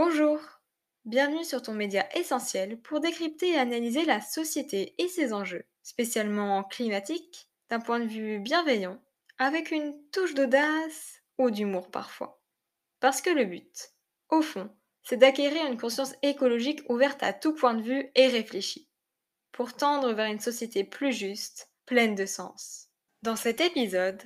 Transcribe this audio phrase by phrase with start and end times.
[0.00, 0.38] Bonjour,
[1.06, 6.62] bienvenue sur ton média essentiel pour décrypter et analyser la société et ses enjeux, spécialement
[6.62, 9.02] climatiques, d'un point de vue bienveillant,
[9.38, 12.40] avec une touche d'audace ou d'humour parfois.
[13.00, 13.90] Parce que le but,
[14.28, 14.70] au fond,
[15.02, 18.88] c'est d'acquérir une conscience écologique ouverte à tout point de vue et réfléchie,
[19.50, 22.86] pour tendre vers une société plus juste, pleine de sens.
[23.22, 24.22] Dans cet épisode,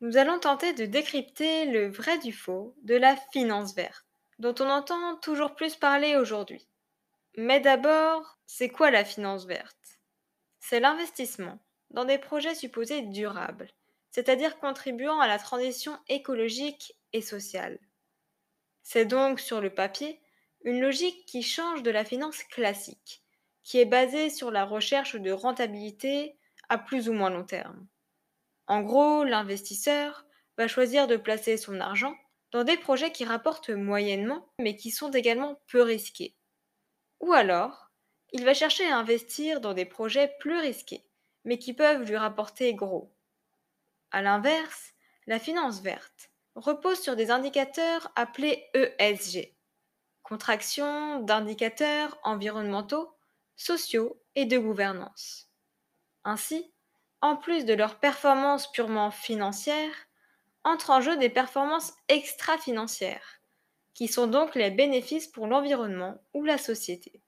[0.00, 4.04] nous allons tenter de décrypter le vrai du faux de la finance verte,
[4.42, 6.68] dont on entend toujours plus parler aujourd'hui.
[7.36, 10.00] Mais d'abord, c'est quoi la finance verte?
[10.58, 11.60] C'est l'investissement
[11.90, 13.70] dans des projets supposés durables,
[14.10, 17.78] c'est-à-dire contribuant à la transition écologique et sociale.
[18.82, 20.20] C'est donc sur le papier
[20.64, 23.22] une logique qui change de la finance classique,
[23.62, 26.36] qui est basée sur la recherche de rentabilité
[26.68, 27.86] à plus ou moins long terme.
[28.66, 30.26] En gros, l'investisseur
[30.58, 32.16] va choisir de placer son argent
[32.52, 36.36] dans des projets qui rapportent moyennement, mais qui sont également peu risqués.
[37.20, 37.90] Ou alors,
[38.32, 41.04] il va chercher à investir dans des projets plus risqués,
[41.44, 43.12] mais qui peuvent lui rapporter gros.
[44.10, 44.92] A l'inverse,
[45.26, 49.54] la finance verte repose sur des indicateurs appelés ESG,
[50.22, 53.16] contraction d'indicateurs environnementaux,
[53.56, 55.48] sociaux et de gouvernance.
[56.24, 56.72] Ainsi,
[57.20, 59.94] en plus de leurs performances purement financières,
[60.64, 63.40] entrent en jeu des performances extra-financières,
[63.94, 67.20] qui sont donc les bénéfices pour l'environnement ou la société.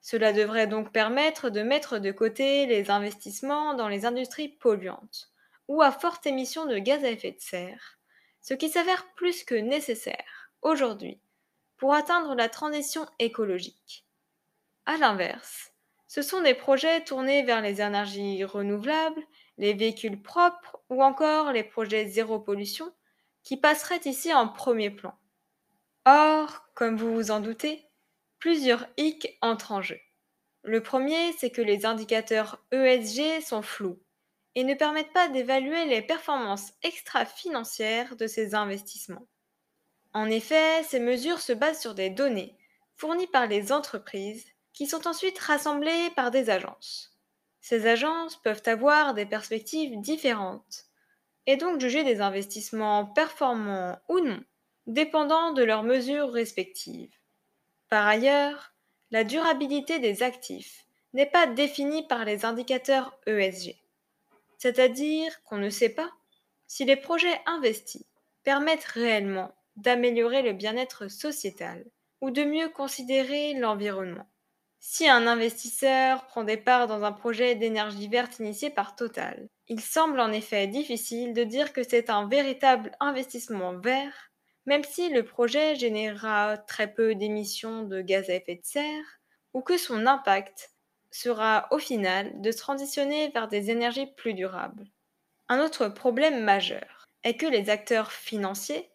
[0.00, 5.30] Cela devrait donc permettre de mettre de côté les investissements dans les industries polluantes
[5.68, 7.98] ou à forte émission de gaz à effet de serre,
[8.42, 11.18] ce qui s'avère plus que nécessaire aujourd'hui
[11.76, 14.04] pour atteindre la transition écologique.
[14.86, 15.72] A l'inverse,
[16.06, 19.22] ce sont des projets tournés vers les énergies renouvelables,
[19.58, 22.92] les véhicules propres ou encore les projets zéro pollution
[23.42, 25.14] qui passeraient ici en premier plan.
[26.06, 27.86] Or, comme vous vous en doutez,
[28.38, 29.98] plusieurs hic entrent en jeu.
[30.62, 34.00] Le premier, c'est que les indicateurs ESG sont flous
[34.54, 39.26] et ne permettent pas d'évaluer les performances extra-financières de ces investissements.
[40.12, 42.56] En effet, ces mesures se basent sur des données
[42.96, 47.13] fournies par les entreprises qui sont ensuite rassemblées par des agences.
[47.64, 50.84] Ces agences peuvent avoir des perspectives différentes
[51.46, 54.44] et donc juger des investissements performants ou non,
[54.86, 57.16] dépendant de leurs mesures respectives.
[57.88, 58.74] Par ailleurs,
[59.10, 63.76] la durabilité des actifs n'est pas définie par les indicateurs ESG,
[64.58, 66.12] c'est-à-dire qu'on ne sait pas
[66.66, 68.04] si les projets investis
[68.42, 71.82] permettent réellement d'améliorer le bien-être sociétal
[72.20, 74.26] ou de mieux considérer l'environnement.
[74.86, 79.80] Si un investisseur prend des parts dans un projet d'énergie verte initié par Total, il
[79.80, 84.30] semble en effet difficile de dire que c'est un véritable investissement vert,
[84.66, 89.20] même si le projet générera très peu d'émissions de gaz à effet de serre,
[89.54, 90.70] ou que son impact
[91.10, 94.84] sera au final de transitionner vers des énergies plus durables.
[95.48, 98.90] Un autre problème majeur est que les acteurs financiers,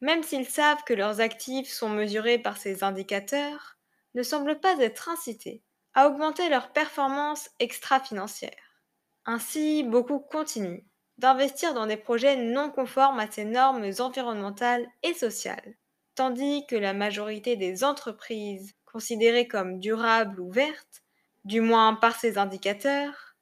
[0.00, 3.74] même s'ils savent que leurs actifs sont mesurés par ces indicateurs,
[4.14, 5.62] ne semblent pas être incités
[5.94, 8.82] à augmenter leurs performances extra-financières.
[9.26, 10.84] Ainsi, beaucoup continuent
[11.18, 15.76] d'investir dans des projets non conformes à ces normes environnementales et sociales,
[16.14, 21.02] tandis que la majorité des entreprises considérées comme durables ou vertes,
[21.44, 23.36] du moins par ces indicateurs,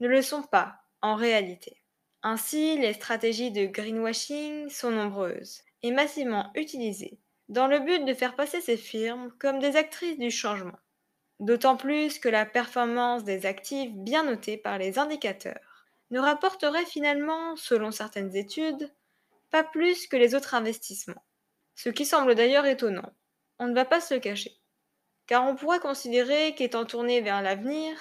[0.00, 1.82] ne le sont pas en réalité.
[2.22, 8.36] Ainsi, les stratégies de greenwashing sont nombreuses et massivement utilisées dans le but de faire
[8.36, 10.78] passer ces firmes comme des actrices du changement.
[11.40, 17.56] D'autant plus que la performance des actifs bien notés par les indicateurs ne rapporterait finalement,
[17.56, 18.92] selon certaines études,
[19.50, 21.24] pas plus que les autres investissements.
[21.74, 23.12] Ce qui semble d'ailleurs étonnant.
[23.58, 24.56] On ne va pas se le cacher.
[25.26, 27.96] Car on pourrait considérer qu'étant tournés vers l'avenir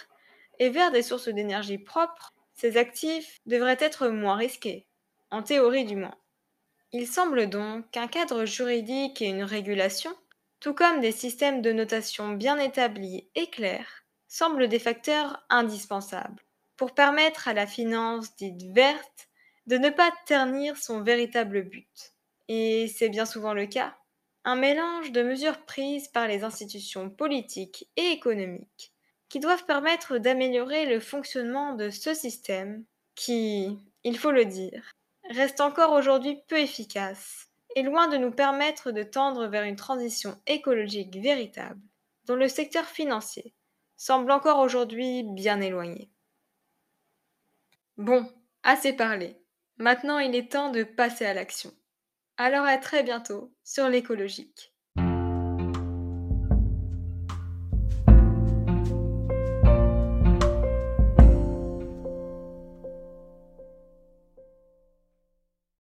[0.59, 4.87] et vers des sources d'énergie propres, ces actifs devraient être moins risqués,
[5.31, 6.15] en théorie du moins.
[6.95, 10.15] Il semble donc qu'un cadre juridique et une régulation,
[10.59, 16.43] tout comme des systèmes de notation bien établis et clairs, semblent des facteurs indispensables
[16.77, 19.27] pour permettre à la finance dite verte
[19.65, 22.13] de ne pas ternir son véritable but.
[22.47, 23.95] Et c'est bien souvent le cas.
[24.45, 28.93] Un mélange de mesures prises par les institutions politiques et économiques
[29.29, 32.85] qui doivent permettre d'améliorer le fonctionnement de ce système
[33.15, 34.93] qui, il faut le dire,
[35.33, 40.39] reste encore aujourd'hui peu efficace et loin de nous permettre de tendre vers une transition
[40.47, 41.81] écologique véritable,
[42.25, 43.53] dont le secteur financier
[43.95, 46.11] semble encore aujourd'hui bien éloigné.
[47.97, 48.31] Bon,
[48.63, 49.39] assez parlé.
[49.77, 51.71] Maintenant il est temps de passer à l'action.
[52.37, 54.72] Alors à très bientôt sur l'écologique.